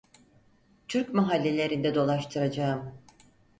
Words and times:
Türk 0.87 1.13
mahallelerinde 1.13 1.93
dolaştıracağım… 1.95 2.97